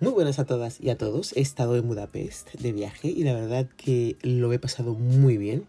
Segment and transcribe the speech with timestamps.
[0.00, 1.32] Muy buenas a todas y a todos.
[1.36, 5.66] He estado en Budapest de viaje y la verdad que lo he pasado muy bien.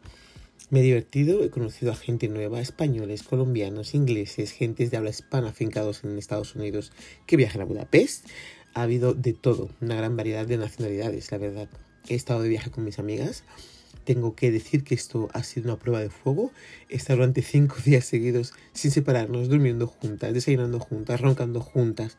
[0.71, 5.49] Me he divertido, he conocido a gente nueva, españoles, colombianos, ingleses, gentes de habla hispana
[5.49, 6.91] afincados en Estados Unidos
[7.27, 8.25] que viajan a Budapest.
[8.73, 11.69] Ha habido de todo, una gran variedad de nacionalidades, la verdad.
[12.09, 13.43] He estado de viaje con mis amigas.
[14.05, 16.51] Tengo que decir que esto ha sido una prueba de fuego.
[16.89, 22.17] He estado durante cinco días seguidos sin separarnos, durmiendo juntas, desayunando juntas, roncando juntas,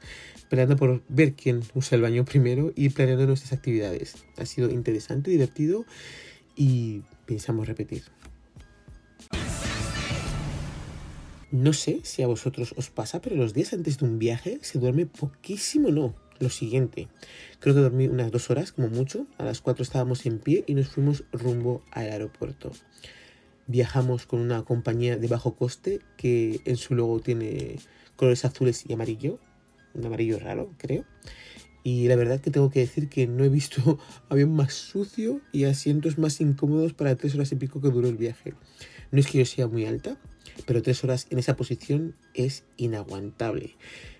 [0.50, 4.16] peleando por ver quién usa el baño primero y planeando nuestras actividades.
[4.36, 5.86] Ha sido interesante, divertido
[6.56, 8.02] y pensamos repetir.
[11.52, 14.80] No sé si a vosotros os pasa, pero los días antes de un viaje se
[14.80, 16.25] duerme poquísimo, no.
[16.38, 17.08] Lo siguiente,
[17.60, 20.74] creo que dormí unas dos horas como mucho, a las cuatro estábamos en pie y
[20.74, 22.72] nos fuimos rumbo al aeropuerto.
[23.66, 27.76] Viajamos con una compañía de bajo coste que en su logo tiene
[28.16, 29.38] colores azules y amarillo,
[29.94, 31.04] un amarillo raro, creo.
[31.82, 33.98] Y la verdad que tengo que decir que no he visto
[34.28, 38.16] avión más sucio y asientos más incómodos para tres horas y pico que duró el
[38.16, 38.54] viaje.
[39.10, 40.18] No es que yo sea muy alta,
[40.64, 43.76] pero tres horas en esa posición es inaguantable.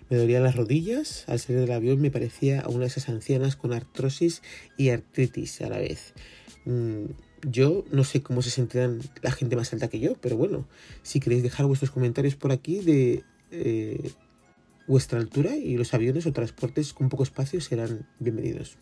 [0.09, 3.55] Me dolían las rodillas, al salir del avión me parecía a una de esas ancianas
[3.55, 4.41] con artrosis
[4.77, 6.13] y artritis a la vez.
[6.65, 7.05] Mm,
[7.49, 10.67] yo no sé cómo se sentirán la gente más alta que yo, pero bueno,
[11.03, 14.11] si queréis dejar vuestros comentarios por aquí de eh,
[14.87, 18.77] vuestra altura y los aviones o transportes con poco espacio serán bienvenidos.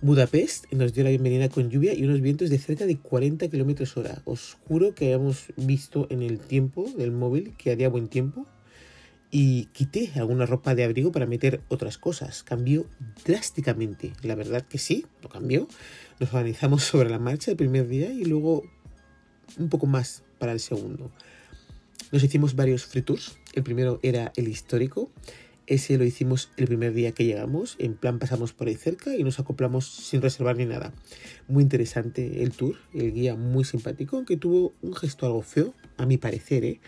[0.00, 3.96] Budapest nos dio la bienvenida con lluvia y unos vientos de cerca de 40 km
[3.96, 4.22] hora.
[4.26, 8.46] Os juro que habíamos visto en el tiempo del móvil que haría buen tiempo
[9.32, 12.44] y quité alguna ropa de abrigo para meter otras cosas.
[12.44, 12.86] Cambió
[13.24, 14.12] drásticamente.
[14.22, 15.66] La verdad que sí, lo cambió.
[16.20, 18.62] Nos organizamos sobre la marcha el primer día y luego
[19.58, 21.10] un poco más para el segundo.
[22.12, 23.36] Nos hicimos varios free tours.
[23.52, 25.10] El primero era el histórico
[25.68, 29.22] ese lo hicimos el primer día que llegamos, en plan pasamos por ahí cerca y
[29.22, 30.94] nos acoplamos sin reservar ni nada.
[31.46, 36.06] Muy interesante el tour, el guía muy simpático, aunque tuvo un gesto algo feo, a
[36.06, 36.80] mi parecer, ¿eh?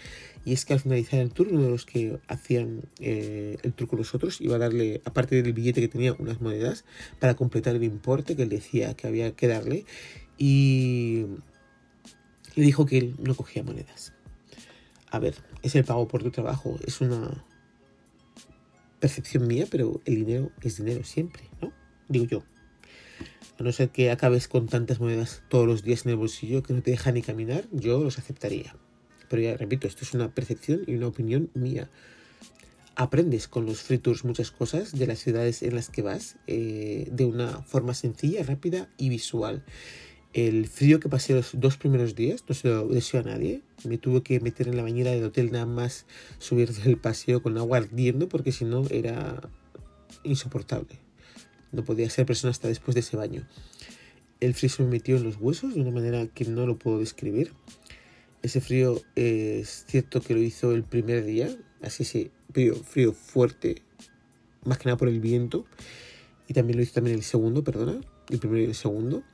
[0.46, 3.86] Y es que al finalizar el tour, uno de los que hacían eh, el tour
[3.86, 6.86] con nosotros iba a darle, aparte del billete que tenía, unas monedas
[7.18, 9.84] para completar el importe que él decía que había que darle.
[10.38, 11.26] Y
[12.54, 14.14] le dijo que él no cogía monedas.
[15.10, 17.44] A ver, es el pago por tu trabajo, es una
[19.00, 21.72] percepción mía, pero el dinero es dinero siempre, ¿no?
[22.08, 22.42] Digo yo.
[23.58, 26.72] A no ser que acabes con tantas monedas todos los días en el bolsillo que
[26.72, 28.74] no te deja ni caminar, yo los aceptaría.
[29.28, 31.90] Pero ya repito, esto es una percepción y una opinión mía.
[32.96, 37.08] Aprendes con los free tours muchas cosas de las ciudades en las que vas eh,
[37.12, 39.64] de una forma sencilla, rápida y visual.
[40.32, 43.62] El frío que pasé los dos primeros días, no se lo deseo a nadie.
[43.84, 46.06] Me tuve que meter en la bañera del hotel nada más
[46.38, 49.40] subir del paseo con agua ardiendo porque si no era
[50.22, 51.00] insoportable.
[51.72, 53.44] No podía ser persona hasta después de ese baño.
[54.38, 57.00] El frío se me metió en los huesos de una manera que no lo puedo
[57.00, 57.52] describir.
[58.42, 63.82] Ese frío es cierto que lo hizo el primer día, así ese frío, frío fuerte,
[64.64, 65.66] más que nada por el viento.
[66.46, 69.24] Y también lo hizo también el segundo, perdona, el primero y el segundo.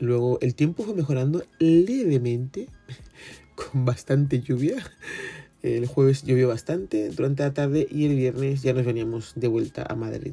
[0.00, 2.68] Luego el tiempo fue mejorando levemente,
[3.54, 4.76] con bastante lluvia.
[5.62, 9.86] El jueves llovió bastante durante la tarde y el viernes ya nos veníamos de vuelta
[9.88, 10.32] a Madrid.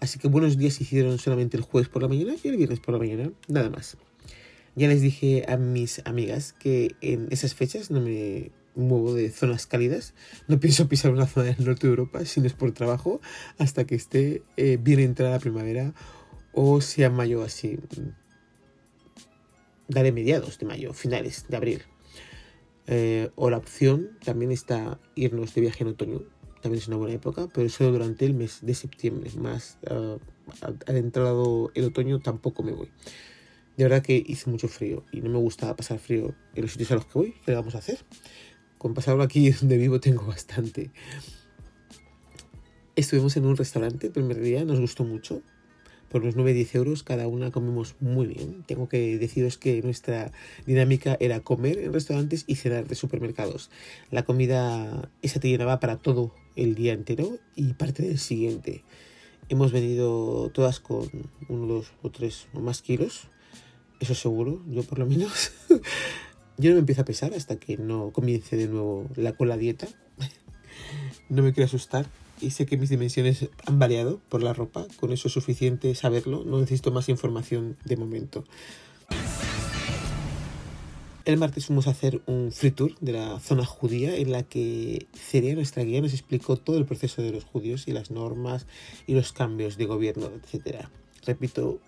[0.00, 2.94] Así que buenos días hicieron solamente el jueves por la mañana y el viernes por
[2.94, 3.96] la mañana, nada más.
[4.74, 9.66] Ya les dije a mis amigas que en esas fechas no me muevo de zonas
[9.66, 10.14] cálidas.
[10.46, 13.20] No pienso pisar una zona del norte de Europa si no es por trabajo
[13.58, 15.94] hasta que esté eh, bien entrada la primavera
[16.52, 17.78] o sea mayo así
[19.88, 21.82] daré mediados de mayo, finales de abril.
[22.86, 26.22] Eh, o la opción también está irnos de viaje en otoño.
[26.62, 29.30] También es una buena época, pero solo durante el mes de septiembre.
[29.36, 30.18] Más uh,
[30.86, 32.90] adentrado el otoño tampoco me voy.
[33.76, 36.90] De verdad que hice mucho frío y no me gusta pasar frío en los sitios
[36.90, 37.34] a los que voy.
[37.44, 37.98] ¿Qué vamos a hacer?
[38.76, 40.90] Con pasarlo aquí donde vivo tengo bastante.
[42.96, 45.42] Estuvimos en un restaurante el primer día, nos gustó mucho
[46.08, 48.64] por los 9-10 euros cada una comemos muy bien.
[48.66, 50.32] Tengo que deciros que nuestra
[50.66, 53.70] dinámica era comer en restaurantes y cenar de supermercados.
[54.10, 58.84] La comida esa te llenaba para todo el día entero y parte del siguiente.
[59.48, 61.08] Hemos venido todas con
[61.48, 63.28] uno, dos o tres o más kilos.
[64.00, 65.52] Eso seguro, yo por lo menos.
[66.58, 69.88] yo no me empiezo a pesar hasta que no comience de nuevo la cola dieta.
[71.28, 72.06] no me quiero asustar
[72.40, 76.44] y sé que mis dimensiones han variado por la ropa, con eso es suficiente saberlo,
[76.44, 78.44] no necesito más información de momento.
[81.24, 85.06] El martes fuimos a hacer un free tour de la zona judía en la que
[85.12, 88.66] Celia, nuestra guía, nos explicó todo el proceso de los judíos y las normas
[89.06, 90.86] y los cambios de gobierno, etc.
[91.26, 91.80] Repito,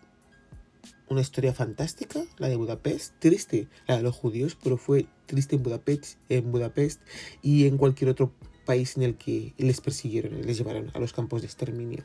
[1.09, 5.63] una historia fantástica, la de Budapest, triste la de los judíos, pero fue triste en
[5.63, 7.01] Budapest, en Budapest
[7.41, 8.33] y en cualquier otro
[8.65, 12.05] país en el que les persiguieron les llevaron a los campos de exterminio.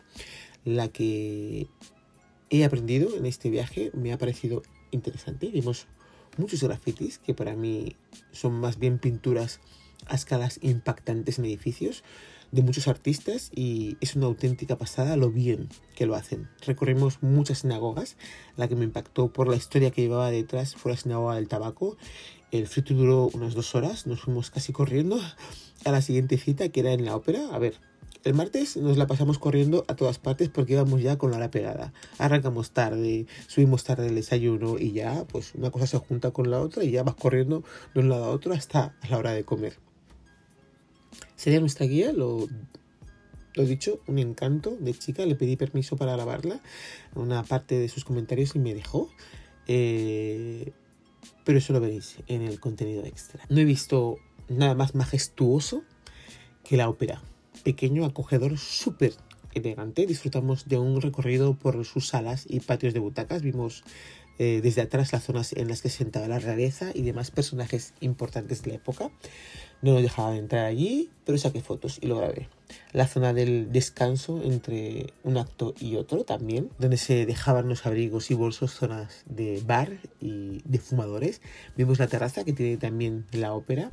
[0.63, 1.67] La que
[2.49, 5.47] he aprendido en este viaje me ha parecido interesante.
[5.47, 5.87] Vimos
[6.37, 7.95] muchos grafitis que para mí
[8.31, 9.59] son más bien pinturas
[10.07, 12.03] a escalas impactantes en edificios
[12.51, 16.47] de muchos artistas y es una auténtica pasada lo bien que lo hacen.
[16.65, 18.17] Recorrimos muchas sinagogas,
[18.55, 21.97] la que me impactó por la historia que llevaba detrás fue la sinagoga del tabaco.
[22.59, 25.19] El frito duró unas dos horas, nos fuimos casi corriendo
[25.83, 27.49] a la siguiente cita que era en la ópera.
[27.51, 27.75] A ver,
[28.23, 31.51] el martes nos la pasamos corriendo a todas partes porque íbamos ya con la hora
[31.51, 31.91] pegada.
[32.17, 36.61] Arrancamos tarde, subimos tarde el desayuno y ya, pues una cosa se junta con la
[36.61, 37.63] otra y ya vas corriendo
[37.93, 39.77] de un lado a otro hasta la hora de comer.
[41.35, 42.47] Sería nuestra guía, lo,
[43.53, 45.25] lo dicho, un encanto de chica.
[45.25, 46.61] Le pedí permiso para grabarla,
[47.15, 49.09] una parte de sus comentarios y me dejó.
[49.67, 50.71] Eh,
[51.43, 53.43] pero eso lo veréis en el contenido extra.
[53.49, 54.17] No he visto
[54.49, 55.83] nada más majestuoso
[56.63, 57.21] que la ópera
[57.63, 59.13] pequeño, acogedor, súper
[59.53, 60.05] elegante.
[60.05, 63.41] Disfrutamos de un recorrido por sus salas y patios de butacas.
[63.41, 63.83] Vimos
[64.37, 67.93] eh, desde atrás las zonas en las que se sentaba la realeza y demás personajes
[68.01, 69.09] importantes de la época.
[69.85, 72.49] No nos dejaba entrar allí, pero saqué fotos y lo grabé.
[72.91, 78.31] La zona del descanso entre un acto y otro también, donde se dejaban los abrigos
[78.31, 81.39] y bolsos, zonas de bar y de fumadores.
[81.77, 83.91] Vimos la terraza que tiene también la ópera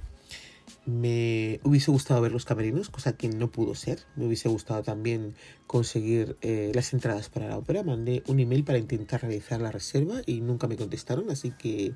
[0.86, 3.98] me hubiese gustado ver los camerinos, cosa que no pudo ser.
[4.16, 5.34] Me hubiese gustado también
[5.66, 7.82] conseguir eh, las entradas para la ópera.
[7.82, 11.92] Mandé un email para intentar realizar la reserva y nunca me contestaron, así que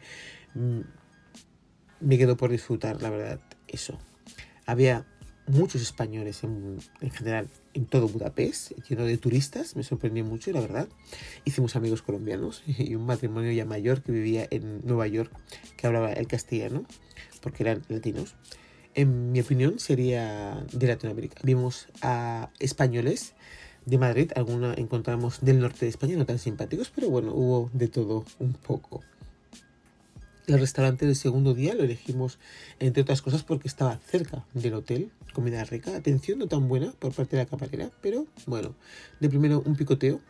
[0.55, 0.81] mm,
[2.01, 3.99] me quedo por disfrutar, la verdad, eso.
[4.67, 5.07] Había
[5.47, 10.61] muchos españoles en, en, general en todo Budapest, lleno de turistas, me sorprendió mucho, la
[10.61, 10.89] verdad.
[11.45, 15.31] Hicimos amigos colombianos y un matrimonio ya mayor que vivía en Nueva York,
[15.77, 16.85] que hablaba el castellano,
[17.41, 18.35] porque eran latinos
[18.97, 21.37] en mi opinión, sería de Latinoamérica.
[21.43, 23.35] Vimos a españoles
[23.85, 27.89] de Madrid, alguna encontramos del norte de España, no tan simpáticos, pero bueno, hubo de
[27.89, 29.03] todo un poco.
[30.47, 32.39] El restaurante del segundo día lo elegimos,
[32.79, 37.13] entre otras cosas, porque estaba cerca del hotel, comida rica, atención no tan buena por
[37.13, 38.77] parte de la camarera, pero bueno,
[39.19, 40.21] de primero un picoteo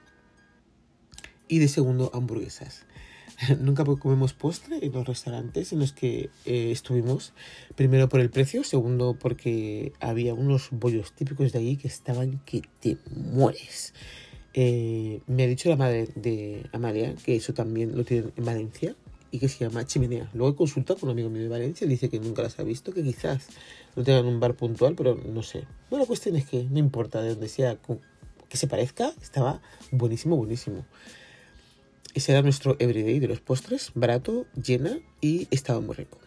[1.48, 2.86] y de segundo hamburguesas.
[3.60, 7.34] Nunca comemos postre en los restaurantes en los que eh, estuvimos.
[7.74, 12.62] Primero por el precio, segundo porque había unos bollos típicos de allí que estaban que
[12.80, 13.92] te mueres.
[14.54, 18.96] Eh, me ha dicho la madre de Amalia que eso también lo tienen en Valencia
[19.36, 20.30] y que se llama chimenea.
[20.32, 22.92] Luego he consultado con un amigo mío de Valencia, dice que nunca las ha visto,
[22.92, 23.48] que quizás
[23.94, 25.64] no tengan un bar puntual, pero no sé.
[25.90, 27.78] Bueno, la cuestión es que no importa de donde sea
[28.48, 29.60] que se parezca, estaba
[29.90, 30.86] buenísimo, buenísimo.
[32.14, 36.18] Ese era nuestro everyday de los postres, barato, llena y estaba muy rico.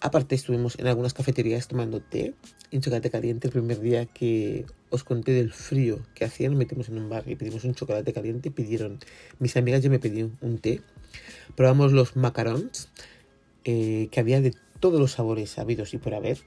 [0.00, 2.34] Aparte estuvimos en algunas cafeterías tomando té,
[2.70, 6.88] en chocolate caliente el primer día que os conté del frío que hacían, nos metimos
[6.88, 8.98] en un bar y pedimos un chocolate caliente, pidieron,
[9.38, 10.82] mis amigas yo me pedí un té,
[11.56, 12.88] probamos los macarons,
[13.64, 16.38] eh, que había de todos los sabores habidos y por haber,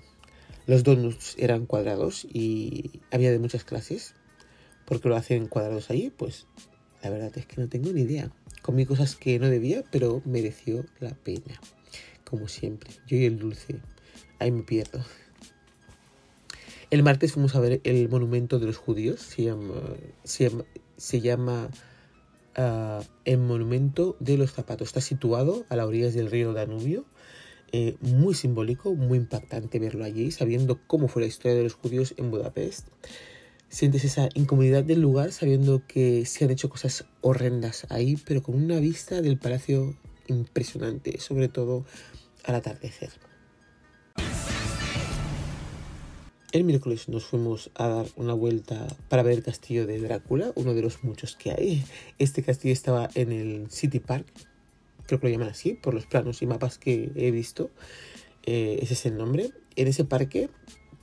[0.68, 4.13] los donuts eran cuadrados y había de muchas clases,
[4.86, 6.45] porque lo hacen cuadrados ahí, pues
[7.04, 8.31] la verdad es que no tengo ni idea.
[8.61, 11.61] Comí cosas que no debía, pero mereció la pena.
[12.23, 12.90] Como siempre.
[13.06, 13.75] Yo y el dulce.
[14.40, 15.06] Ahí me pierdo.
[16.89, 19.21] El martes fuimos a ver el monumento de los judíos.
[19.21, 19.44] Se
[21.21, 21.69] llama,
[22.56, 24.87] ah, el monumento de los zapatos.
[24.87, 27.06] Está situado a las orillas del río Danubio.
[27.71, 32.13] Eh, muy simbólico, muy impactante verlo allí, sabiendo cómo fue la historia de los judíos
[32.18, 32.87] en Budapest
[33.75, 38.56] sientes esa incomodidad del lugar sabiendo que se han hecho cosas horrendas ahí, pero con
[38.56, 39.95] una vista del palacio
[40.27, 41.85] impresionante, sobre todo
[42.45, 43.09] al atardecer.
[46.56, 50.74] El miércoles nos fuimos a dar una vuelta para ver el castillo de Drácula, uno
[50.74, 51.83] de los muchos que hay.
[52.18, 54.26] Este castillo estaba en el City Park,
[55.06, 57.71] creo que lo llaman así, por los planos y mapas que he visto.
[58.44, 59.50] Eh, ese es el nombre.
[59.76, 60.50] En ese parque,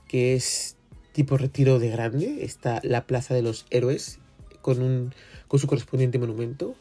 [0.07, 0.75] que es
[1.11, 2.43] tipo retiro de grande.
[2.43, 4.17] Está la Plaza de los Héroes
[4.63, 5.13] con, un,
[5.47, 6.73] con su correspondiente monumento.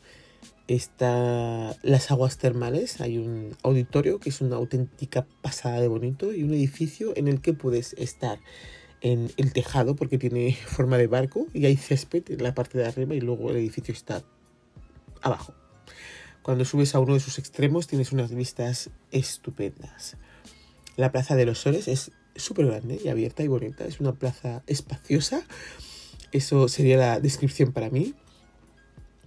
[0.73, 6.45] Está las aguas termales, hay un auditorio que es una auténtica pasada de bonito y
[6.45, 8.41] un edificio en el que puedes estar
[9.03, 12.87] en el tejado porque tiene forma de barco y hay césped en la parte de
[12.87, 14.25] arriba y luego el edificio está
[15.21, 15.53] abajo.
[16.41, 20.17] Cuando subes a uno de sus extremos tienes unas vistas estupendas.
[20.97, 23.85] La Plaza de los Soles es súper grande y abierta y bonita.
[23.85, 25.43] Es una plaza espaciosa.
[26.33, 28.15] Eso sería la descripción para mí.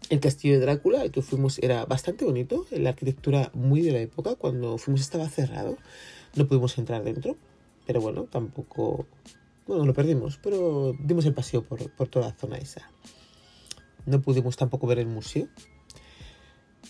[0.09, 2.65] El castillo de Drácula, que fuimos, era bastante bonito.
[2.71, 4.35] La arquitectura muy de la época.
[4.35, 5.77] Cuando fuimos estaba cerrado.
[6.35, 7.35] No pudimos entrar dentro.
[7.85, 9.07] Pero bueno, tampoco...
[9.67, 12.91] Bueno, lo perdimos, pero dimos el paseo por, por toda la zona esa.
[14.05, 15.47] No pudimos tampoco ver el museo.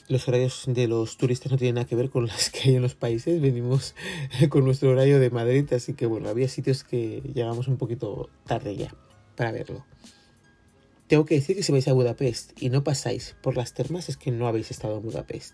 [0.10, 2.82] Los horarios de los turistas no tienen nada que ver con las que hay en
[2.82, 3.40] los países.
[3.40, 3.96] Venimos
[4.50, 8.76] con nuestro horario de Madrid, así que bueno, había sitios que llegamos un poquito tarde
[8.76, 8.94] ya
[9.38, 9.86] para verlo.
[11.08, 14.18] Tengo que decir que si vais a Budapest y no pasáis por las termas es
[14.18, 15.54] que no habéis estado en Budapest.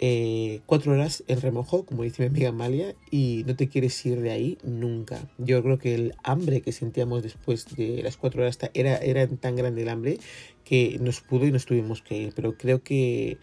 [0.00, 4.20] Eh, cuatro horas en remojo, como dice mi amiga Amalia, y no te quieres ir
[4.20, 5.18] de ahí nunca.
[5.38, 9.56] Yo creo que el hambre que sentíamos después de las cuatro horas era, era tan
[9.56, 10.18] grande el hambre
[10.64, 12.32] que nos pudo y nos tuvimos que ir.
[12.36, 13.38] Pero creo que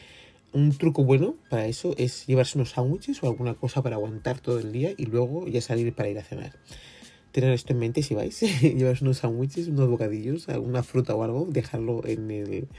[0.53, 4.59] un truco bueno para eso es llevarse unos sándwiches o alguna cosa para aguantar todo
[4.59, 6.53] el día y luego ya salir para ir a cenar.
[7.35, 11.45] Tener esto en mente si vais, llevarse unos sándwiches, unos bocadillos, alguna fruta o algo,
[11.49, 12.69] dejarlo en el, en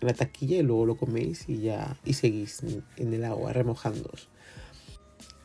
[0.00, 2.62] la taquilla y luego lo coméis y ya y seguís
[2.96, 4.30] en el agua remojándoos.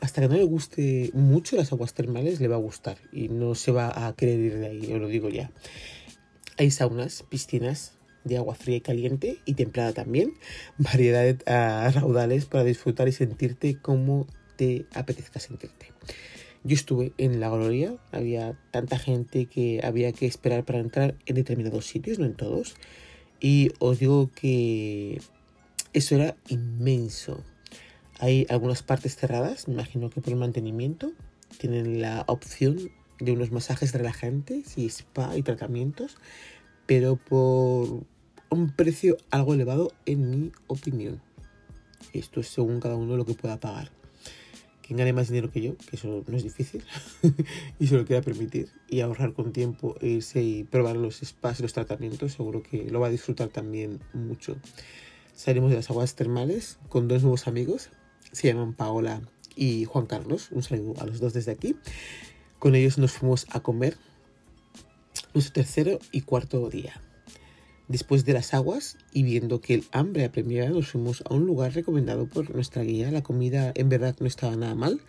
[0.00, 3.54] Hasta que no le guste mucho las aguas termales le va a gustar y no
[3.54, 5.50] se va a querer ir de ahí, os lo digo ya.
[6.56, 7.92] Hay saunas, piscinas
[8.24, 10.32] de agua fría y caliente y templada también,
[10.78, 14.26] variedad de raudales para disfrutar y sentirte como
[14.56, 15.92] te apetezca sentirte.
[16.64, 21.34] Yo estuve en la Gloria, había tanta gente que había que esperar para entrar en
[21.34, 22.76] determinados sitios, no en todos,
[23.40, 25.20] y os digo que
[25.92, 27.42] eso era inmenso.
[28.20, 31.12] Hay algunas partes cerradas, me imagino que por el mantenimiento.
[31.58, 32.78] Tienen la opción
[33.18, 36.16] de unos masajes relajantes y spa y tratamientos,
[36.86, 38.04] pero por
[38.50, 41.20] un precio algo elevado en mi opinión.
[42.12, 44.01] Esto es según cada uno lo que pueda pagar
[44.82, 46.82] quien gane más dinero que yo, que eso no es difícil,
[47.78, 51.60] y se lo quiera permitir, y ahorrar con tiempo, e irse y probar los spas
[51.60, 54.56] y los tratamientos, seguro que lo va a disfrutar también mucho.
[55.34, 57.90] Salimos de las aguas termales con dos nuevos amigos,
[58.32, 59.22] se llaman Paola
[59.56, 61.76] y Juan Carlos, un saludo a los dos desde aquí.
[62.58, 63.96] Con ellos nos fuimos a comer
[65.34, 67.00] nuestro tercero y cuarto día.
[67.88, 71.74] Después de las aguas y viendo que el hambre apremiaba, nos fuimos a un lugar
[71.74, 73.10] recomendado por nuestra guía.
[73.10, 75.00] La comida en verdad no estaba nada mal,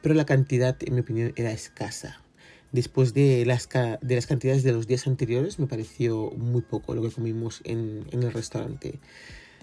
[0.00, 2.22] pero la cantidad, en mi opinión, era escasa.
[2.72, 3.68] Después de las,
[4.00, 8.06] de las cantidades de los días anteriores, me pareció muy poco lo que comimos en,
[8.12, 8.98] el restaurante.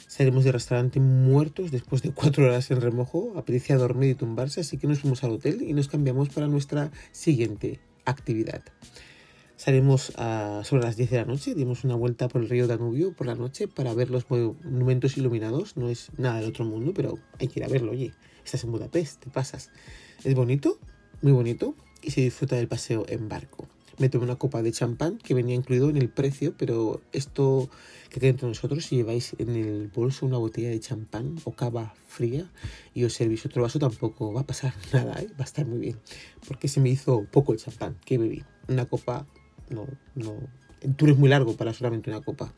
[0.08, 4.78] Salimos del restaurante muertos después de cuatro horas en remojo, apetecía dormir y tumbarse, así
[4.78, 8.62] que nos fuimos al hotel y nos cambiamos para nuestra siguiente actividad.
[9.60, 13.12] Salimos a, sobre las 10 de la noche, dimos una vuelta por el río Danubio
[13.12, 15.76] por la noche para ver los monumentos iluminados.
[15.76, 17.92] No es nada del otro mundo, pero hay que ir a verlo.
[17.92, 18.14] Oye,
[18.46, 19.70] estás en Budapest, te pasas.
[20.24, 20.80] Es bonito,
[21.22, 23.68] muy bonito, y se disfruta del paseo en barco.
[23.98, 27.70] Me tomé una copa de champán que venía incluido en el precio, pero esto
[28.10, 31.94] que queda entre nosotros, si lleváis en el bolso una botella de champán o cava
[32.08, 32.50] fría
[32.94, 35.28] y os servís otro vaso, tampoco va a pasar nada, ¿eh?
[35.32, 36.00] va a estar muy bien.
[36.48, 38.46] Porque se me hizo poco el champán que bebí.
[38.70, 39.28] Una copa
[39.70, 40.36] no, no,
[40.82, 42.54] el tour es muy largo para solamente una copa.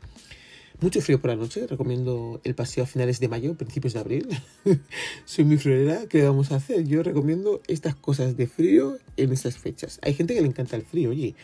[0.79, 4.27] Mucho frío por la noche, recomiendo el paseo a finales de mayo, principios de abril.
[5.25, 6.85] Soy muy florera, ¿qué vamos a hacer?
[6.87, 9.99] Yo recomiendo estas cosas de frío en estas fechas.
[10.01, 11.35] Hay gente que le encanta el frío, oye,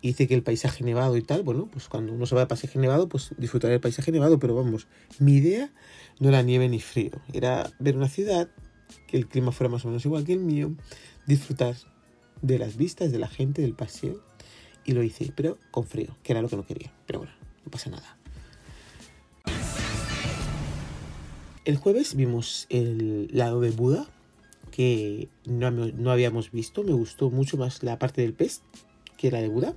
[0.00, 2.46] y dice que el paisaje nevado y tal, bueno, pues cuando uno se va de
[2.46, 4.86] paisaje nevado, pues disfrutar del paisaje nevado, pero vamos,
[5.18, 5.72] mi idea
[6.20, 8.48] no era nieve ni frío, era ver una ciudad,
[9.08, 10.72] que el clima fuera más o menos igual que el mío,
[11.26, 11.74] disfrutar
[12.42, 14.20] de las vistas, de la gente, del paseo
[14.84, 16.92] y lo hice, pero con frío, que era lo que no quería.
[17.06, 18.16] Pero bueno, no pasa nada.
[21.64, 24.06] El jueves vimos el lado de Buda,
[24.70, 26.82] que no, no habíamos visto.
[26.82, 28.60] Me gustó mucho más la parte del pez
[29.16, 29.74] que la de Buda.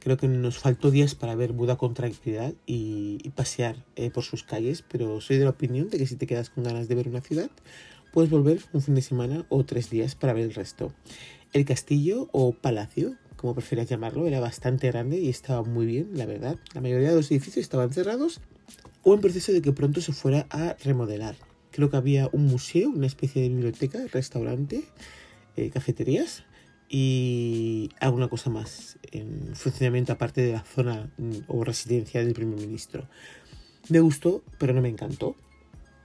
[0.00, 4.42] Creo que nos faltó días para ver Buda con tranquilidad y, pasear eh, por sus
[4.42, 7.06] calles, pero soy de la opinión de que si te quedas con ganas de ver
[7.06, 7.50] una ciudad,
[8.12, 10.92] puedes volver un fin de semana o tres días para ver el resto.
[11.52, 16.26] El castillo o palacio como prefieras llamarlo, era bastante grande y estaba muy bien, la
[16.26, 16.56] verdad.
[16.74, 18.40] La mayoría de los edificios estaban cerrados
[19.02, 21.34] o en proceso de que pronto se fuera a remodelar.
[21.72, 24.84] Creo que había un museo, una especie de biblioteca, restaurante,
[25.56, 26.44] eh, cafeterías
[26.88, 32.60] y alguna cosa más en funcionamiento aparte de la zona mm, o residencia del primer
[32.60, 33.08] ministro.
[33.88, 35.34] Me gustó, pero no me encantó.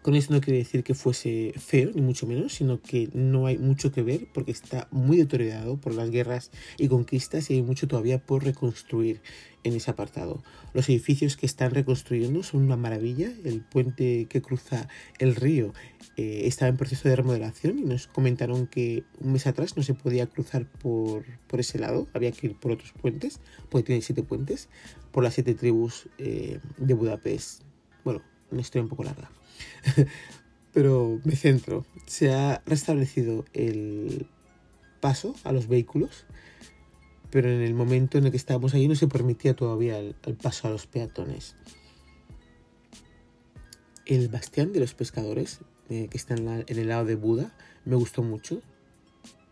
[0.07, 3.57] Con eso no quiere decir que fuese feo, ni mucho menos, sino que no hay
[3.57, 7.89] mucho que ver porque está muy deteriorado por las guerras y conquistas y hay mucho
[7.89, 9.19] todavía por reconstruir
[9.65, 10.41] en ese apartado.
[10.73, 13.33] Los edificios que están reconstruyendo son una maravilla.
[13.43, 14.87] El puente que cruza
[15.19, 15.73] el río
[16.15, 19.93] eh, estaba en proceso de remodelación y nos comentaron que un mes atrás no se
[19.93, 24.23] podía cruzar por, por ese lado, había que ir por otros puentes, porque tiene siete
[24.23, 24.69] puentes,
[25.11, 27.63] por las siete tribus eh, de Budapest.
[28.05, 28.21] Bueno,
[28.51, 29.29] una historia un poco larga.
[30.73, 31.85] Pero me centro.
[32.05, 34.27] Se ha restablecido el
[34.99, 36.25] paso a los vehículos,
[37.29, 40.67] pero en el momento en el que estábamos allí no se permitía todavía el, paso
[40.67, 41.55] a los peatones.
[44.05, 45.59] El bastián de los pescadores,
[45.89, 48.61] eh, que está en, en, el lado de Buda, me gustó mucho.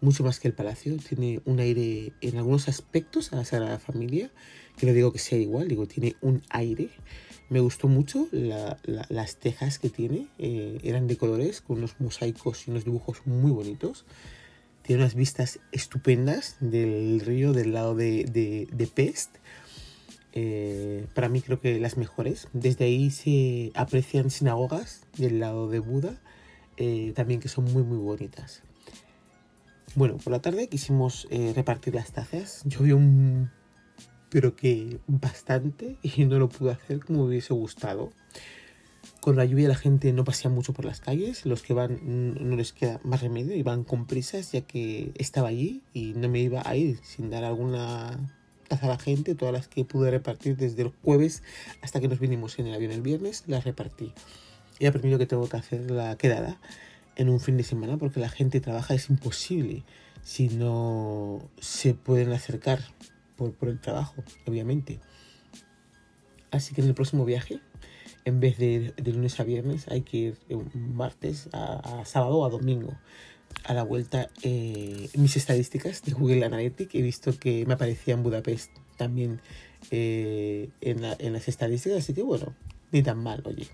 [0.05, 0.95] Mucho más que el palacio.
[0.97, 4.29] Tiene un aire en algunos aspectos a la Sagrada Familia,
[4.77, 6.91] que no digo que sea igual, digo, tiene un aire.
[7.49, 12.69] Me gustó mucho las tejas que tiene, eh, eran de colores, con unos mosaicos y
[12.69, 14.05] unos dibujos muy bonitos.
[14.83, 18.25] Tiene unas vistas estupendas del río del lado de,
[18.71, 19.37] de, Pest.
[20.33, 22.47] Eh, para mí creo que las mejores.
[22.53, 26.21] Desde ahí se aprecian sinagogas del lado de Buda,
[26.77, 28.61] eh, también que son muy muy bonitas.
[29.95, 32.61] Bueno, por la tarde quisimos repartir las tazas.
[32.65, 33.49] Yo vi un
[34.35, 38.11] pero que bastante y no lo pude hacer como hubiese gustado.
[39.21, 42.57] Con la lluvia la gente no pasea mucho por las calles, los que van no
[42.57, 46.41] les queda más remedio y van con prisas ya que estaba allí y no me
[46.41, 48.19] iba a ir sin dar alguna
[48.67, 51.41] taza a la gente, todas las que pude repartir desde el jueves
[51.81, 54.11] hasta que nos vinimos en el avión el viernes, las repartí.
[54.79, 56.59] Y aprendido que tengo que hacer la quedada
[57.15, 59.83] en un fin de semana porque la gente trabaja, es imposible
[60.23, 62.79] si no se pueden acercar
[63.35, 64.99] por, el trabajo, obviamente.
[66.51, 67.59] Así que en el próximo viaje,
[68.23, 70.37] en vez de, de lunes a viernes, hay que ir
[70.73, 72.97] martes a, sábado o a domingo.
[73.65, 78.23] A la vuelta, eh, mis estadísticas de Google Analytics he visto que me aparecía en
[78.23, 79.41] Budapest también
[79.91, 82.55] eh, en, en las estadísticas, así que bueno,
[82.91, 83.67] ni tan mal, oye.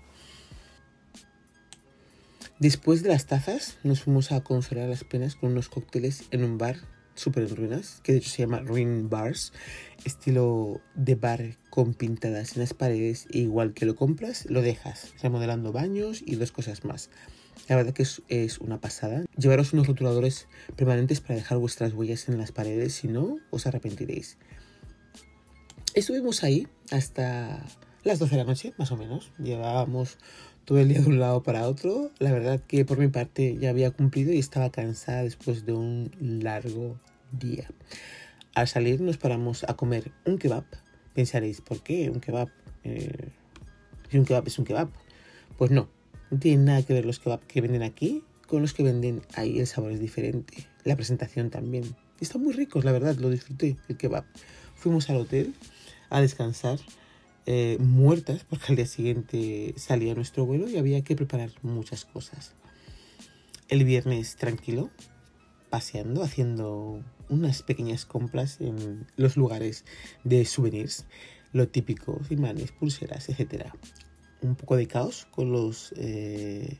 [2.62, 6.58] Después de las tazas, nos fuimos a consolar las penas con unos cócteles en un
[6.58, 6.76] bar
[7.16, 9.52] súper en ruinas, que de hecho se llama Ruin Bars,
[10.04, 15.12] estilo de bar con pintadas en las paredes, e igual que lo compras, lo dejas,
[15.20, 17.10] remodelando baños y dos cosas más.
[17.68, 19.24] La verdad que es, es, una pasada.
[19.36, 20.46] Llevaros unos rotuladores
[20.76, 24.38] permanentes para dejar vuestras huellas en las paredes, si no, os arrepentiréis.
[25.94, 27.66] Estuvimos ahí hasta
[28.04, 29.32] las 12 de la noche, más o menos.
[29.38, 30.18] Llevábamos
[30.64, 32.10] todo el día de un lado para otro.
[32.18, 36.10] La verdad que por mi parte ya había cumplido y estaba cansada después de un
[36.20, 36.98] largo
[37.32, 37.68] día.
[38.54, 40.64] Al salir nos paramos a comer un kebab.
[41.14, 42.48] Pensaréis, ¿por qué un kebab?
[42.84, 43.30] Eh,
[44.12, 44.88] un kebab es un kebab.
[45.58, 45.88] Pues no,
[46.30, 49.58] no tiene nada que ver los kebab que venden aquí con los que venden ahí.
[49.58, 51.84] El sabor es diferente, la presentación también.
[52.20, 54.24] Están muy ricos, la verdad, lo disfruté el kebab.
[54.74, 55.54] Fuimos al hotel
[56.10, 56.78] a descansar
[57.46, 62.54] eh, muertas porque al día siguiente salía nuestro vuelo y había que preparar muchas cosas.
[63.68, 64.90] El viernes tranquilo,
[65.70, 69.84] paseando, haciendo unas pequeñas compras en los lugares
[70.22, 71.06] de souvenirs,
[71.52, 73.72] lo típico, imanes, pulseras, etc.
[74.40, 76.78] Un poco de caos con los eh,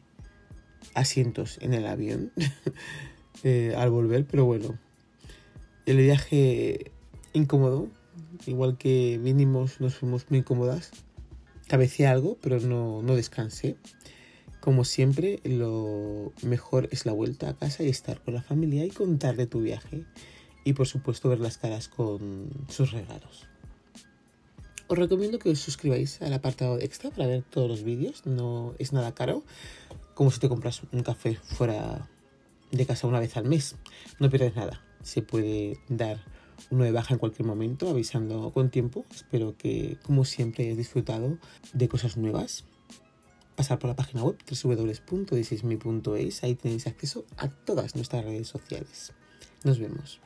[0.94, 2.32] asientos en el avión
[3.44, 4.78] eh, al volver, pero bueno,
[5.86, 6.92] el viaje
[7.32, 7.88] incómodo,
[8.46, 10.90] igual que vinimos, nos fuimos muy cómodas.
[11.68, 13.76] Cabecé algo, pero no, no descansé.
[14.60, 18.90] Como siempre, lo mejor es la vuelta a casa y estar con la familia y
[18.90, 20.04] contar de tu viaje.
[20.64, 23.48] Y por supuesto ver las caras con sus regalos.
[24.86, 28.26] Os recomiendo que os suscribáis al apartado extra para ver todos los vídeos.
[28.26, 29.42] No es nada caro.
[30.14, 32.08] Como si te compras un café fuera
[32.70, 33.76] de casa una vez al mes.
[34.20, 34.84] No pierdes nada.
[35.02, 36.20] Se puede dar
[36.70, 39.04] uno de baja en cualquier momento, avisando con tiempo.
[39.14, 41.38] Espero que, como siempre, hayas disfrutado
[41.72, 42.64] de cosas nuevas.
[43.56, 49.12] Pasar por la página web www.disismi.es, ahí tenéis acceso a todas nuestras redes sociales.
[49.64, 50.20] Nos vemos.